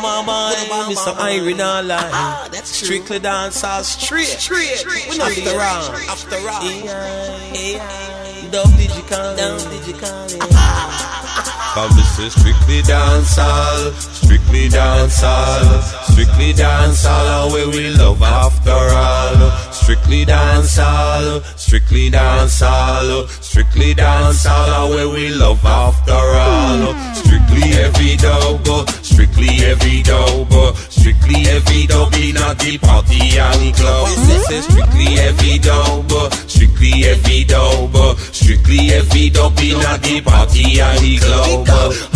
mama 0.00 0.54
man, 0.68 0.90
Mr. 0.90 1.14
Iron 1.18 1.60
all 1.60 1.82
line. 1.82 2.10
Ah, 2.12 2.48
that's 2.50 2.78
true. 2.78 2.86
Strictly 2.86 3.18
dance 3.18 3.64
all 3.64 3.82
straight. 3.82 4.26
Straight. 4.26 4.84
We 5.10 5.18
not 5.18 5.30
after 5.30 5.58
round. 5.58 5.94
After 6.08 6.38
round. 6.38 6.64
AI, 7.54 8.48
Dub 8.50 8.70
digital. 8.76 9.36
Dub 9.36 9.60
digital. 9.70 10.84
Come 11.74 11.90
this 11.96 12.18
is 12.20 12.32
strictly 12.32 12.82
dancehall, 12.82 13.90
strictly 13.98 14.68
dancehall, 14.68 15.82
strictly 16.08 16.52
dancehall, 16.52 17.50
where 17.50 17.68
we 17.68 17.90
love 17.90 18.22
after 18.22 18.70
all. 18.70 19.50
Strictly 19.72 20.24
dancehall, 20.24 21.42
strictly 21.58 22.12
dancehall, 22.12 23.28
strictly 23.42 23.92
dancehall, 23.92 24.90
where 24.90 25.08
we 25.08 25.30
love 25.34 25.64
after 25.66 26.12
all. 26.12 26.94
Strictly 27.12 27.68
heavy 27.74 28.16
dub, 28.18 28.64
strictly 29.14 29.54
heavy 29.62 30.02
dub, 30.02 30.50
strictly 30.90 31.46
dub 31.86 32.14
in 32.14 32.36
a 32.36 32.50
the 32.58 32.78
party 32.82 33.38
and 33.38 33.74
club. 33.76 34.08
This 34.26 34.50
is 34.50 34.64
strictly 34.66 35.14
heavy 35.14 35.58
dub, 35.58 36.10
strictly 36.50 36.90
heavy 37.06 37.44
dub, 37.44 37.94
strictly 38.18 38.90
dub 39.30 39.58
in 39.62 39.78
a 39.78 39.94
the 40.02 40.20
party 40.20 40.80
and 40.80 41.20
club. 41.22 41.68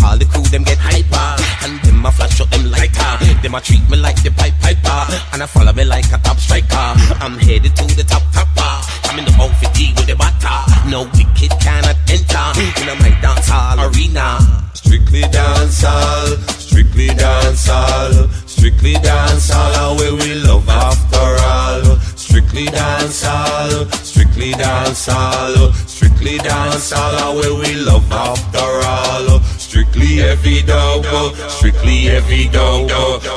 All 0.03 0.19
the 0.19 0.27
crew 0.27 0.43
them 0.51 0.65
get 0.65 0.79
hyper. 0.79 1.43
And 1.63 1.79
them 1.83 2.05
a 2.05 2.11
flash 2.11 2.41
up 2.41 2.51
them 2.51 2.71
lighter 2.71 2.99
ah, 2.99 3.41
Them 3.43 3.55
a 3.55 3.61
treat 3.61 3.89
me 3.91 3.97
like 3.97 4.21
the 4.23 4.31
pipe 4.31 4.55
piper. 4.61 5.01
And 5.33 5.43
I 5.43 5.47
follow 5.47 5.73
me 5.73 5.85
like 5.85 6.11
a 6.13 6.19
top 6.19 6.39
striker. 6.39 6.91
I'm 7.23 7.39
headed 7.39 7.77
to 7.77 7.85
the 7.95 8.05
top 8.05 8.23
topper. 8.33 8.75
I'm 9.11 9.19
in 9.19 9.25
the 9.25 9.35
outfit 9.39 9.73
deep 9.75 9.97
with 9.97 10.07
the 10.07 10.17
batter 10.17 10.91
No 10.91 11.05
wicked 11.15 11.51
cannot 11.63 11.97
enter. 12.11 12.47
In 12.83 12.89
a 12.89 12.95
my 12.99 13.11
dance 13.23 13.49
hall 13.49 13.79
arena. 13.87 14.59
Strictly 14.89 15.21
dancehall, 15.21 16.58
strictly 16.99 17.25
dancehall, 17.25 18.49
strictly 18.49 18.95
dancehall, 18.95 19.97
where 19.99 20.15
we 20.15 20.35
love 20.43 20.69
after 20.69 21.17
all. 21.17 21.97
Strictly 22.17 22.67
dancehall, 22.67 23.95
strictly 24.05 24.51
dancehall, 24.53 25.73
strictly 25.87 26.39
dancehall, 26.39 27.37
where 27.37 27.55
we 27.55 27.75
love 27.77 28.11
after 28.11 28.59
all. 28.59 29.41
Strictly 29.59 30.17
heavy 30.17 30.63
dub, 30.63 31.05
strictly 31.49 32.07
heavy 32.07 32.49
dub, 32.49 32.91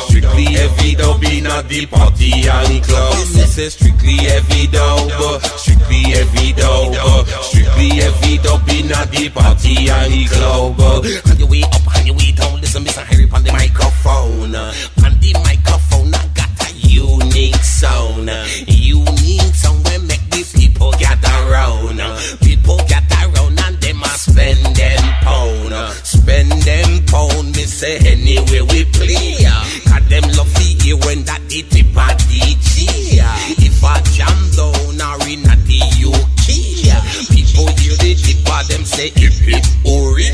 strictly 0.07 0.45
heavy 0.45 0.95
dub 0.95 1.23
in 1.23 1.45
a 1.45 1.61
the 1.61 1.85
party 1.85 2.31
and 2.49 2.83
club. 2.83 3.13
This 3.13 3.59
is 3.59 3.73
strictly 3.73 4.17
heavy 4.25 4.65
dub, 4.67 5.41
strictly 5.43 6.01
heavy 6.09 6.53
dub, 6.53 7.27
strictly 7.43 7.89
heavy 7.89 8.37
dub 8.39 8.67
in 8.69 8.91
a 8.91 9.05
the 9.05 9.29
party 9.29 9.87
and 9.87 10.29
club. 10.31 11.05
Them 38.81 38.85
say 38.85 39.09
hip 39.09 39.33
hip 39.33 39.63
hooray 39.85 40.31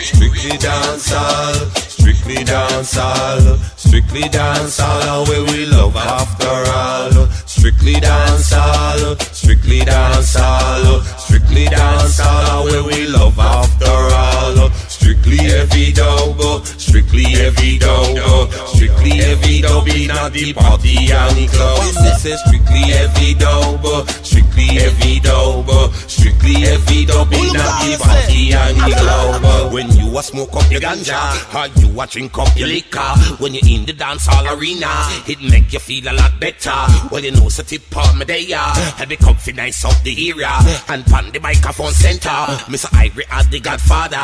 Strictly 0.00 0.56
dancehall, 0.58 1.54
strictly 1.76 2.44
dancehall, 2.44 3.58
strictly 3.78 4.22
dancehall, 4.22 5.28
where 5.28 5.44
we 5.44 5.66
love 5.66 5.96
after 5.96 6.54
all. 6.72 7.28
Strictly 7.46 7.94
dancehall, 7.94 9.20
strictly 9.32 9.80
dancehall, 9.80 11.02
strictly 11.18 11.66
dancehall, 11.66 12.64
where 12.64 12.82
we 12.82 13.06
love 13.06 13.38
after 13.38 13.86
all. 13.90 14.70
Strictly 14.88 15.36
heavy 15.36 15.92
dub, 15.92 16.66
strictly 16.92 17.24
heavy 17.24 17.78
dub, 17.78 18.18
uh, 18.18 18.50
strictly 18.66 19.16
heavy 19.16 19.62
dub 19.62 19.88
in 19.88 20.10
a 20.10 20.28
the 20.28 20.52
party 20.52 21.10
and 21.10 21.48
club. 21.48 21.80
This 22.04 22.26
is 22.26 22.40
strictly 22.44 22.84
heavy 22.92 23.32
dub, 23.32 23.80
uh, 23.82 24.04
strictly 24.20 24.66
heavy 24.76 25.18
dub, 25.20 25.70
uh, 25.70 25.90
strictly 26.06 26.52
heavy 26.52 27.06
dub 27.06 27.32
in 27.32 27.56
a 27.56 27.64
the 27.80 27.96
party 27.98 28.52
and 28.52 28.76
club. 28.76 29.72
When 29.72 29.90
you 29.92 30.18
a 30.18 30.22
smoke 30.22 30.54
up 30.54 30.70
your 30.70 30.82
ganja, 30.82 31.32
or 31.56 31.66
you 31.80 31.98
a 31.98 32.06
drink 32.06 32.36
up 32.36 32.54
your 32.58 32.68
liquor, 32.68 33.12
when 33.38 33.54
you 33.54 33.60
in 33.66 33.86
the 33.86 33.94
dance 33.94 34.26
hall 34.26 34.46
arena, 34.54 34.92
it 35.26 35.40
make 35.40 35.72
you 35.72 35.78
feel 35.78 36.12
a 36.12 36.12
lot 36.12 36.38
better. 36.38 36.76
Well, 37.10 37.24
you 37.24 37.30
know, 37.32 37.48
so 37.48 37.62
tip 37.62 37.96
on 37.96 38.18
me 38.18 38.26
there, 38.26 38.72
and 39.00 39.10
the 39.10 39.16
confidence 39.16 39.82
of 39.86 39.96
the 40.04 40.12
area, 40.28 40.52
and 40.88 41.06
pan 41.06 41.32
the 41.32 41.40
microphone 41.40 41.92
center, 41.92 42.36
Mr. 42.68 42.92
Ivory 42.92 43.24
as 43.30 43.48
the 43.48 43.60
godfather. 43.60 44.20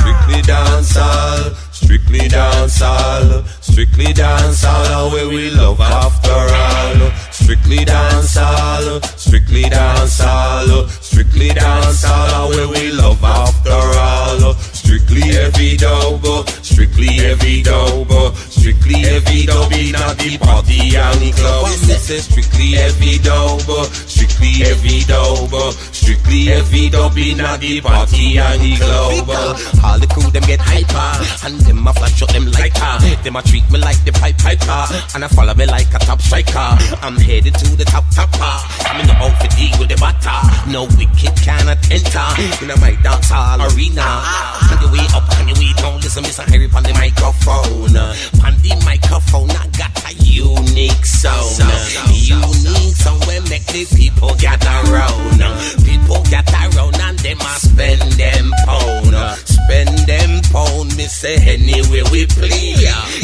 Strictly 0.00 0.42
dancehall, 0.42 1.54
strictly 1.72 1.99
dancehall, 2.08 3.46
strictly 3.62 4.06
dancehall, 4.06 5.12
where 5.12 5.28
we 5.28 5.50
love 5.50 5.80
after 5.80 6.30
all. 6.30 7.10
Strictly 7.30 7.84
dancehall, 7.84 9.04
strictly 9.18 9.62
dancehall, 9.64 10.88
strictly 11.02 11.48
dancehall, 11.50 12.50
where 12.50 12.68
we 12.68 12.92
love 12.92 13.22
after 13.22 13.70
all. 13.70 14.54
Strictly 14.54 15.32
heavy 15.32 15.76
dub, 15.76 16.48
strictly 16.62 17.06
heavy 17.06 17.62
dub, 17.62 18.34
strictly 18.60 19.00
heavy 19.00 19.46
dub 19.46 19.72
in 19.72 19.96
a 19.96 20.12
the 20.20 20.36
party 20.36 20.92
and 20.92 21.34
club. 21.34 21.66
This 21.88 22.10
is 22.10 22.24
strictly 22.28 22.76
heavy 22.76 23.16
dub, 23.18 23.64
strictly 23.88 24.52
heavy 24.60 25.00
dub, 25.08 25.48
strictly 25.96 26.52
heavy 26.52 26.90
dub 26.90 27.16
in 27.16 27.40
a 27.40 27.56
the 27.56 27.80
party 27.80 28.36
and 28.36 28.76
club. 28.76 29.28
All 29.82 29.98
the 29.98 30.06
crew 30.06 30.28
them 30.30 30.44
get 30.44 30.60
hyper, 30.60 31.08
and 31.46 31.56
them 31.64 31.88
a 31.88 31.92
flash 31.94 32.20
up 32.22 32.28
them 32.36 32.52
lighter. 32.52 32.92
Them 33.24 33.36
a 33.36 33.42
treat 33.42 33.64
me 33.72 33.78
like 33.80 34.04
the 34.04 34.12
pipe 34.12 34.36
piper, 34.36 34.84
and 35.14 35.24
I 35.24 35.28
follow 35.28 35.54
me 35.54 35.64
like 35.64 35.88
a 35.94 35.98
top 35.98 36.20
striker. 36.20 36.76
I'm 37.00 37.16
headed 37.16 37.54
to 37.54 37.76
the 37.76 37.84
top 37.84 38.04
topper. 38.12 38.54
I'm 38.92 39.00
in 39.00 39.06
the 39.08 39.16
outfit 39.16 39.56
with 39.80 39.88
the 39.88 39.96
batter. 39.96 40.36
No 40.68 40.84
wicked 41.00 41.32
cannot 41.40 41.80
enter 41.88 42.28
in 42.60 42.68
my 42.80 42.92
dance 43.00 43.32
hall 43.32 43.60
arena. 43.72 44.04
On 44.68 44.76
the 44.84 44.88
way 44.92 45.04
up, 45.16 45.24
on 45.40 45.48
the 45.48 45.56
way 45.56 45.72
down, 45.80 45.96
listen, 46.04 46.24
Mr. 46.24 46.44
Harry 46.44 46.68
on 46.76 46.84
the 46.84 46.92
microphone. 46.92 47.96
On 48.50 48.56
the 48.62 48.74
microphone, 48.84 49.48
I 49.50 49.68
got 49.78 49.94
a 50.10 50.12
unique 50.26 51.06
sound. 51.06 51.54
Unique 52.10 52.96
sound 52.96 53.24
where 53.26 53.40
make 53.42 53.64
the 53.66 53.86
people 53.94 54.34
gather 54.42 54.90
round. 54.90 55.38
People 55.86 56.20
gather 56.26 56.76
round 56.76 56.98
and 56.98 57.16
them 57.20 57.38
a 57.38 57.54
spend 57.62 58.02
them 58.18 58.50
pound. 58.66 59.14
Spend 59.46 59.98
them 60.10 60.42
pound, 60.50 60.96
me 60.96 61.04
say 61.06 61.36
anywhere 61.46 62.02
we 62.10 62.26
play. 62.26 62.74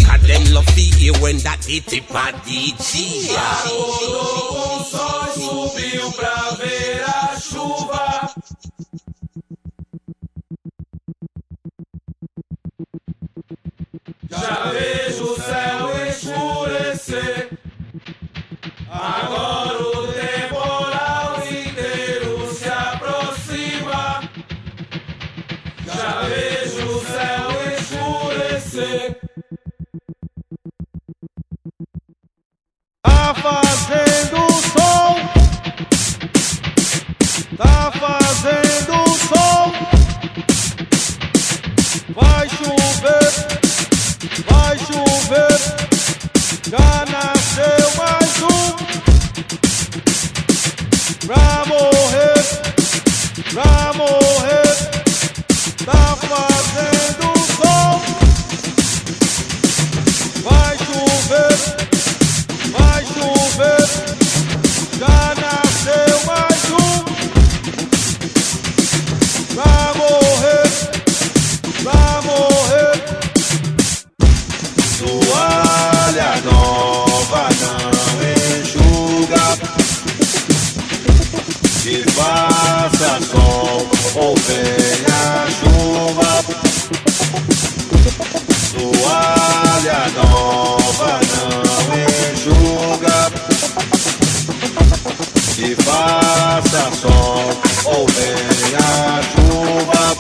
Cause 0.07 0.23
them 0.23 0.45
love 0.55 0.67
to 0.67 0.81
hear 0.95 1.13
when 1.15 1.39
that 1.39 1.65
hit 1.65 1.93
it 1.93 2.07
a 2.09 2.31
DJ. 2.47 3.35
O 3.67 4.87
sol 4.87 5.27
subiu 5.35 6.13
pra 6.15 6.55
ver 6.55 7.03
a 7.03 7.35
chuva. 7.41 8.36
Já 14.47 14.71
vejo 14.71 15.25
o 15.25 15.37
céu 15.43 16.07
escurecer. 16.07 17.51
Agora 18.89 19.83
o 19.83 20.07
temporal 20.13 21.43
inteiro 21.45 22.55
se 22.55 22.69
aproxima. 22.69 24.23
Já 25.85 26.23
vejo 26.29 26.87
o 26.87 27.01
céu 27.01 27.51
escurecer. 27.77 29.19
Tá 33.03 33.35
fazendo 33.35 34.39
som. 34.63 35.17
Tá 37.57 37.91
fazendo 37.91 38.95
som. 39.27 39.73
Vai 42.15 42.49
chover. 42.49 43.66
Vai 44.57 44.79
chover. 44.79 45.59
Já 46.71 47.36
toalha 88.77 90.01
nova 90.15 91.21
não 91.33 92.33
enxuga 92.33 93.33
Que 95.55 95.75
faça 95.77 96.91
sol 97.01 97.77
ou 97.87 98.07
venha 98.09 99.23
chuva. 99.33 100.17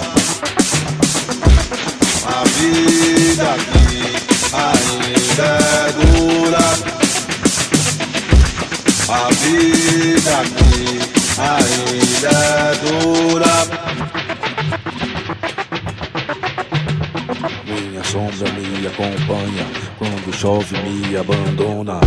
A 2.25 2.44
vida 2.44 3.55
aqui 3.55 4.16
ainda 4.52 5.49
é 5.52 5.92
dura. 5.92 6.66
A 9.09 9.28
vida 9.33 10.33
aqui 10.40 11.00
ainda 11.38 12.31
é 12.31 12.75
dura. 12.87 13.86
Sombra 18.16 18.50
me 18.52 18.87
acompanha, 18.87 19.66
quando 19.99 20.32
chove 20.32 20.75
me 20.78 21.16
abandona. 21.16 22.00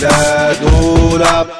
bize 0.00 1.59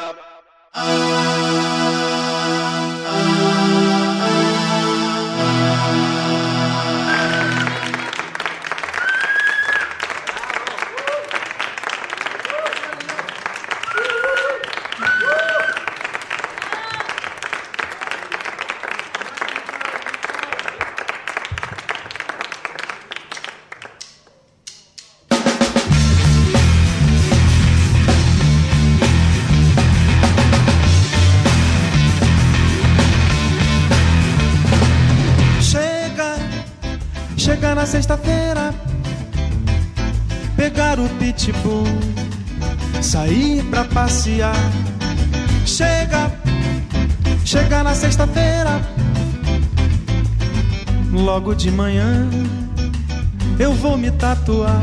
pegar 40.70 41.00
o 41.00 41.08
pitbull, 41.18 41.84
sair 43.02 43.62
pra 43.64 43.84
passear. 43.84 44.54
Chega, 45.66 46.30
chega 47.44 47.82
na 47.82 47.94
sexta-feira, 47.94 48.80
logo 51.12 51.54
de 51.54 51.70
manhã 51.70 52.28
eu 53.58 53.74
vou 53.74 53.98
me 53.98 54.10
tatuar, 54.12 54.80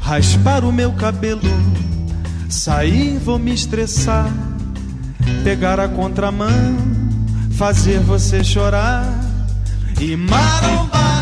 raspar 0.00 0.64
o 0.64 0.72
meu 0.72 0.92
cabelo, 0.92 1.42
sair 2.48 3.18
vou 3.18 3.38
me 3.38 3.52
estressar, 3.52 4.30
pegar 5.44 5.78
a 5.78 5.88
contramão, 5.88 6.76
fazer 7.52 8.00
você 8.00 8.42
chorar. 8.42 9.04
E 9.98 10.14
maromba, 10.14 11.15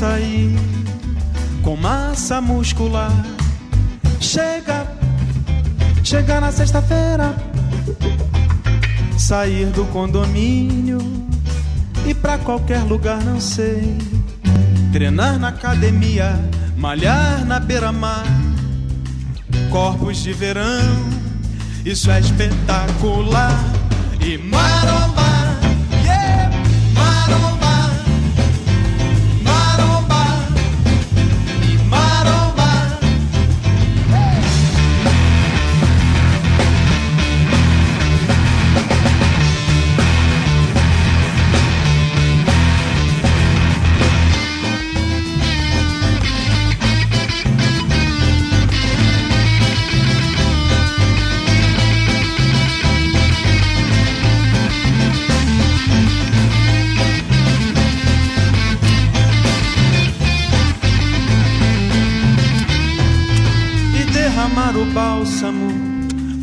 açaí 0.00 0.56
com 1.62 1.76
massa 1.76 2.40
muscular. 2.40 3.12
Chega, 4.18 4.86
chega 6.02 6.40
na 6.40 6.50
sexta-feira, 6.50 7.34
sair 9.18 9.66
do 9.66 9.84
condomínio 9.86 10.98
e 12.06 12.14
pra 12.14 12.38
qualquer 12.38 12.82
lugar, 12.82 13.22
não 13.22 13.38
sei. 13.40 13.98
Treinar 14.90 15.38
na 15.38 15.48
academia, 15.48 16.38
malhar 16.76 17.44
na 17.44 17.60
beira-mar, 17.60 18.24
corpos 19.70 20.22
de 20.22 20.32
verão, 20.32 20.96
isso 21.84 22.10
é 22.10 22.20
espetacular. 22.20 23.52
E 24.22 24.36
maromba, 24.36 25.22
yeah, 26.04 26.49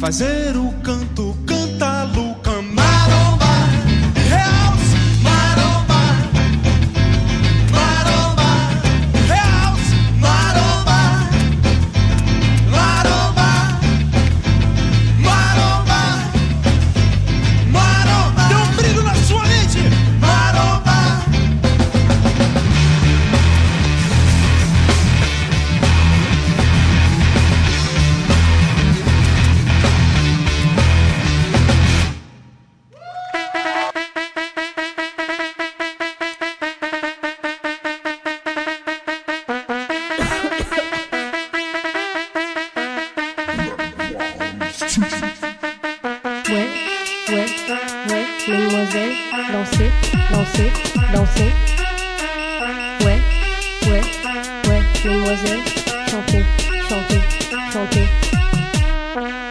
fazer 0.08 0.56
o 0.56 0.72
canto, 0.84 1.27
ouais, 46.58 47.36
ouais, 47.36 47.46
ouais, 48.10 48.26
mademoiselle, 48.48 49.12
dansez, 49.52 49.92
dansez, 50.32 50.72
dansez. 51.14 51.52
Ouais, 53.06 53.20
ouais, 53.88 54.02
ouais, 54.68 54.82
mademoiselle, 55.06 55.60
chantez, 56.10 56.44
chantez, 56.90 57.22
chantez. 57.72 58.08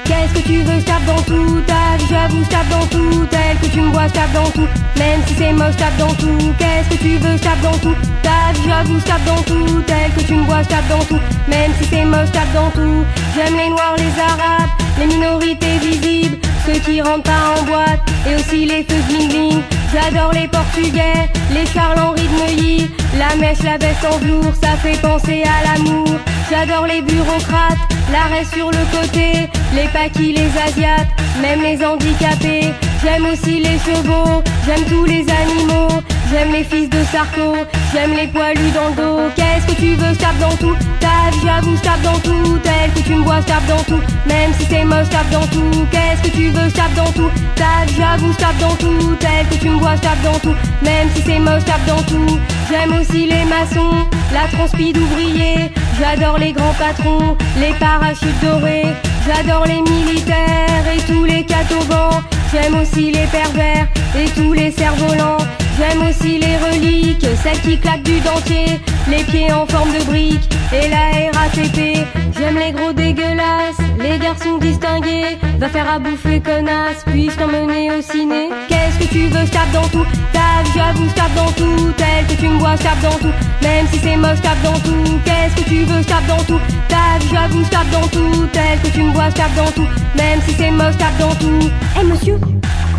Qu'est-ce 0.04 0.34
que 0.34 0.46
tu 0.46 0.62
veux, 0.62 0.78
je 0.78 0.84
tape 0.84 1.04
dans 1.06 1.22
tout, 1.22 1.60
ta 1.66 1.96
vie, 1.98 2.06
j'avoue, 2.08 2.44
je 2.44 2.48
tape 2.48 2.68
dans 2.68 2.86
tout, 2.86 3.26
tel 3.26 3.56
que 3.60 3.66
tu 3.66 3.80
me 3.80 3.90
vois, 3.90 4.06
je 4.08 4.12
tape 4.12 4.32
dans 4.32 4.50
tout, 4.50 4.68
même 4.96 5.20
si 5.26 5.34
c'est 5.34 5.52
moche, 5.52 5.72
je 5.72 5.78
tape 5.78 5.96
dans 5.98 6.14
tout, 6.14 6.54
qu'est-ce 6.58 6.96
que 6.96 7.02
tu 7.02 7.16
veux, 7.18 7.36
je 7.36 7.42
tape 7.42 7.60
dans 7.62 7.78
tout, 7.78 7.94
ta 8.22 8.52
vie, 8.52 8.68
j'avoue, 8.68 9.00
je 9.00 9.04
tape 9.04 9.24
dans 9.24 9.42
tout, 9.42 9.82
tel 9.86 10.12
que 10.16 10.20
tu 10.26 10.34
me 10.34 10.44
vois, 10.44 10.62
je 10.62 10.68
tape 10.68 10.88
dans 10.88 11.04
tout, 11.04 11.20
même 11.48 11.72
si 11.80 11.88
c'est 11.88 12.04
moche, 12.04 12.30
tape 12.32 12.52
dans 12.54 12.70
tout, 12.70 13.04
j'aime 13.34 13.56
les 13.56 13.68
noirs, 13.68 13.96
les 13.98 14.20
arabes, 14.20 14.70
les 15.00 15.06
minorités 15.06 15.78
visibles, 15.80 16.38
ceux 16.66 16.80
qui 16.80 17.00
rentrent 17.00 17.22
pas 17.22 17.54
en 17.58 17.62
boîte, 17.64 18.00
et 18.28 18.34
aussi 18.34 18.66
les 18.66 18.82
feux 18.82 19.02
bling. 19.08 19.62
J'adore 19.92 20.32
les 20.32 20.48
portugais, 20.48 21.28
les 21.52 21.66
Charles 21.66 21.98
Henri 21.98 22.26
de 22.26 23.18
la 23.18 23.34
mèche, 23.36 23.62
la 23.62 23.78
veste 23.78 24.04
en 24.04 24.18
velours, 24.18 24.52
ça 24.60 24.76
fait 24.82 25.00
penser 25.00 25.44
à 25.44 25.64
l'amour. 25.64 26.08
J'adore 26.50 26.86
les 26.86 27.02
bureaucrates, 27.02 27.78
l'arrêt 28.12 28.44
sur 28.44 28.70
le 28.70 28.84
côté, 28.90 29.48
les 29.74 29.88
paquis, 29.92 30.32
les 30.32 30.50
asiates, 30.66 31.08
même 31.40 31.62
les 31.62 31.84
handicapés. 31.84 32.72
J'aime 33.02 33.26
aussi 33.26 33.60
les 33.60 33.78
chevaux, 33.78 34.42
j'aime 34.66 34.84
tous 34.84 35.04
les 35.04 35.24
animaux 35.42 36.02
j'aime 36.30 36.52
les 36.52 36.64
fils 36.64 36.88
de 36.88 37.02
Sarko, 37.12 37.56
j'aime 37.92 38.12
les 38.14 38.26
poilus 38.26 38.70
dans 38.74 38.88
le 38.88 38.94
dos. 38.94 39.32
Qu'est-ce 39.36 39.66
que 39.66 39.80
tu 39.80 39.94
veux, 39.94 40.14
je 40.14 40.40
dans 40.40 40.56
tout. 40.56 40.76
Ta 41.00 41.30
vie, 41.30 41.40
j'avoue, 41.44 41.76
je 41.76 42.02
dans 42.04 42.18
tout. 42.18 42.58
Tel 42.62 42.92
que 42.94 43.00
tu 43.06 43.14
me 43.14 43.22
vois, 43.22 43.40
je 43.40 43.68
dans 43.68 43.82
tout. 43.84 44.02
Même 44.26 44.52
si 44.58 44.66
c'est 44.66 44.84
moche, 44.84 45.06
je 45.06 45.32
dans 45.32 45.46
tout. 45.46 45.86
Qu'est-ce 45.90 46.22
que 46.22 46.36
tu 46.36 46.48
veux, 46.48 46.68
je 46.68 46.96
dans 46.96 47.12
tout. 47.12 47.30
Ta 47.54 47.84
vie, 47.86 47.94
j'avoue, 47.96 48.32
je 48.32 48.60
dans 48.60 48.74
tout. 48.76 49.16
Tel 49.20 49.46
que 49.50 49.62
tu 49.62 49.68
me 49.68 49.78
vois, 49.78 49.96
je 49.96 50.24
dans 50.24 50.38
tout. 50.38 50.56
Même 50.82 51.08
si 51.14 51.22
c'est 51.22 51.38
moche, 51.38 51.62
je 51.66 51.90
dans 51.90 52.02
tout. 52.02 52.38
J'aime 52.70 52.94
aussi 53.00 53.26
les 53.26 53.44
maçons, 53.44 54.06
la 54.32 54.48
transpi 54.56 54.92
d'ouvriers. 54.92 55.70
J'adore 55.98 56.38
les 56.38 56.52
grands 56.52 56.74
patrons, 56.78 57.36
les 57.58 57.72
parachutes 57.78 58.40
dorés. 58.42 58.94
J'adore 59.26 59.66
les 59.66 59.80
militaires 59.80 60.84
et 60.94 61.00
tous 61.10 61.24
les 61.24 61.44
catobans. 61.44 62.22
J'aime 62.52 62.76
aussi 62.76 63.10
les 63.10 63.26
pervers 63.26 63.86
et 64.16 64.28
tous 64.36 64.52
les 64.52 64.70
cerfs-volants. 64.70 65.38
J'aime 65.76 66.08
aussi 66.08 66.38
les 66.38 66.56
reliques, 66.56 67.26
celles 67.42 67.60
qui 67.60 67.78
claquent 67.78 68.02
du 68.02 68.18
dentier, 68.20 68.80
les 69.10 69.22
pieds 69.24 69.52
en 69.52 69.66
forme 69.66 69.92
de 69.92 70.04
brique 70.04 70.48
et 70.72 70.88
la 70.88 71.28
RATP. 71.38 72.06
J'aime 72.34 72.58
les 72.58 72.72
gros 72.72 72.92
dégueulasses, 72.92 73.76
les 73.98 74.18
garçons 74.18 74.56
distingués. 74.58 75.36
Va 75.58 75.68
faire 75.68 75.90
à 75.90 75.98
bouffer 75.98 76.40
connasse, 76.40 77.04
puis-je 77.06 77.36
t'emmener 77.36 77.90
au 77.92 78.00
ciné 78.00 78.48
Qu'est-ce 78.68 78.98
que 78.98 79.12
tu 79.12 79.26
veux, 79.28 79.44
je 79.44 79.50
tape 79.50 79.70
dans 79.72 79.88
tout. 79.88 80.06
Tape, 80.32 80.66
j'avoue, 80.74 81.08
je 81.08 81.14
tape 81.14 81.34
dans 81.34 81.52
tout. 81.52 81.92
Tel 81.96 82.26
que 82.26 82.40
tu 82.40 82.48
me 82.48 82.58
vois, 82.58 82.76
je 82.76 82.82
tape 82.82 83.02
dans 83.02 83.18
tout. 83.18 83.34
Même 83.62 83.86
si 83.92 83.98
c'est 83.98 84.16
moche, 84.16 84.36
je 84.36 84.42
tape 84.42 84.62
dans 84.62 84.78
tout. 84.80 85.20
Qu'est-ce 85.26 85.62
que 85.62 85.68
tu 85.68 85.84
veux, 85.84 86.00
je 86.00 86.06
tape 86.06 86.26
dans 86.26 86.44
tout. 86.44 86.60
Tape, 86.88 87.22
j'avoue, 87.30 87.64
je 87.64 87.68
tape 87.68 87.90
dans 87.90 88.08
tout. 88.08 88.46
Tel 88.50 88.80
que 88.82 88.88
tu 88.88 89.02
me 89.02 89.12
vois, 89.12 89.28
je 89.28 89.34
tape 89.34 89.54
dans 89.54 89.70
tout. 89.72 89.88
Même 90.16 90.40
si 90.46 90.54
c'est 90.54 90.70
moche, 90.70 90.94
je 90.94 90.98
tape 90.98 91.18
dans 91.18 91.34
tout. 91.34 91.70
Eh 92.00 92.04
monsieur, 92.04 92.38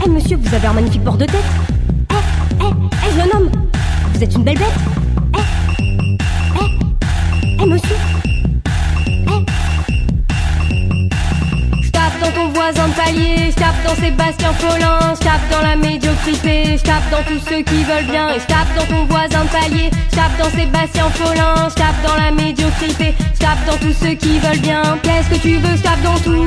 eh 0.05 0.10
monsieur, 0.10 0.38
vous 0.39 0.53
avez 0.53 0.67
un 0.67 0.74
magnifique 0.74 1.03
bord 1.03 1.17
de 1.17 1.25
tête. 1.25 1.76
Eh, 3.07 3.09
eh, 3.09 3.13
eh 3.13 3.19
jeune 3.19 3.29
homme, 3.33 3.51
vous 4.13 4.23
êtes 4.23 4.35
une 4.35 4.43
belle 4.43 4.57
bête. 4.57 4.67
Eh, 5.35 5.39
eh, 6.59 7.61
eh 7.61 7.65
monsieur. 7.65 7.95
dans 12.19 12.31
ton 12.31 12.47
voisin 12.49 12.87
de 12.87 12.93
palier, 12.93 13.51
je 13.51 13.55
tape 13.55 13.75
dans 13.85 13.95
Sébastien 13.95 14.51
Follin, 14.53 15.13
je 15.13 15.19
tape 15.19 15.49
dans 15.51 15.61
la 15.61 15.75
médiocrité, 15.75 16.77
je 16.77 16.83
tape 16.83 17.09
dans 17.11 17.23
tous 17.23 17.39
ceux 17.47 17.61
qui 17.61 17.83
veulent 17.83 18.09
bien, 18.09 18.29
et 18.29 18.39
je 18.39 18.45
tape 18.47 18.73
dans 18.75 18.85
ton 18.85 19.05
voisin 19.05 19.43
de 19.43 19.49
palier, 19.49 19.91
je 20.11 20.15
tape 20.15 20.37
dans 20.39 20.49
Sébastien 20.49 21.09
Follin, 21.11 21.69
je 21.69 21.75
tape 21.75 22.01
dans 22.05 22.15
la 22.15 22.31
médiocrité, 22.31 23.13
je 23.33 23.39
tape 23.39 23.65
dans 23.67 23.77
tous 23.77 23.93
ceux 24.01 24.15
qui 24.15 24.39
veulent 24.39 24.61
bien. 24.61 24.81
Qu'est-ce 25.03 25.29
que 25.29 25.41
tu 25.41 25.57
veux, 25.57 25.75
je 25.75 25.83
tape 25.83 26.01
dans 26.01 26.17
tout, 26.19 26.47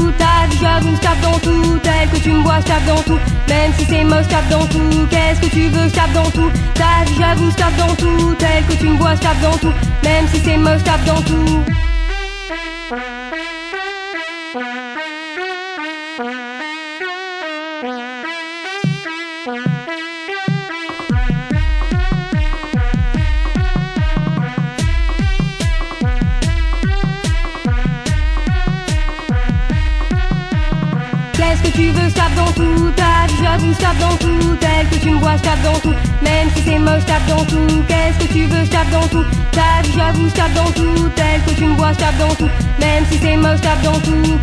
j'avoue, 0.60 0.94
je 0.94 1.00
tape 1.00 1.20
dans 1.20 1.38
tout, 1.38 1.78
tel 1.82 2.08
que 2.10 2.16
tu 2.22 2.30
me 2.30 2.42
vois, 2.42 2.60
je 2.60 2.66
tape 2.66 2.86
dans 2.86 3.02
tout, 3.02 3.18
même 3.48 3.72
si 3.78 3.84
c'est 3.86 4.04
moche, 4.04 4.24
je 4.24 4.28
tape 4.28 4.48
dans 4.48 4.66
tout. 4.66 5.06
Qu'est-ce 5.10 5.40
que 5.40 5.46
tu 5.46 5.68
veux, 5.68 5.88
je 5.88 5.94
tape 5.94 6.12
dans 6.12 6.30
tout, 6.30 6.50
ta 6.74 7.04
vie 7.06 7.16
j'avoue, 7.18 7.50
je 7.50 7.56
tape 7.56 7.76
dans 7.76 7.94
tout, 7.94 8.34
tel 8.38 8.64
que 8.66 8.74
tu 8.74 8.88
me 8.88 8.96
vois, 8.96 9.14
je 9.14 9.20
tape 9.20 9.40
dans 9.40 9.58
tout, 9.58 9.72
même 10.04 10.26
si 10.32 10.40
c'est 10.40 10.56
moche, 10.56 10.78
je 10.80 10.84
tape 10.84 11.04
dans 11.04 11.22
tout. 11.22 11.64
J'avoue, 33.50 33.72
je 33.72 33.78
tape 33.78 33.98
dans 33.98 34.16
tout. 34.16 34.56
Tel 34.60 34.88
que 34.88 34.96
tu 35.02 35.10
me 35.10 35.18
vois, 35.18 35.36
je 35.36 35.42
tape 35.42 35.62
dans 35.62 35.78
tout. 35.80 35.94
Même 36.22 36.48
si 36.54 36.62
c'est 36.62 36.78
moche, 36.78 37.00
je 37.00 37.06
tape 37.06 37.26
dans 37.28 37.44
tout. 37.44 37.82
Qu'est-ce 37.88 38.26
que 38.26 38.32
tu 38.32 38.44
veux, 38.46 38.64
je 38.64 38.70
tape 38.70 38.90
dans 38.90 39.08
tout. 39.08 39.24
Ta 39.52 39.82
j'avoue, 39.94 40.28
je 40.28 40.34
tape 40.34 40.54
dans 40.54 40.70
tout. 40.72 41.08
Tel 41.16 41.40
que 41.46 41.58
tu 41.58 41.64
me 41.66 41.74
vois, 41.74 41.92
je 41.92 41.98
tape 41.98 42.18
dans 42.18 42.34
tout. 42.34 42.50
Même 42.78 43.04
si 43.10 43.18
c'est 43.18 43.36
moche, 43.36 43.56
je 43.56 43.62
tape 43.62 43.82
dans 43.82 44.00
tout. 44.00 44.38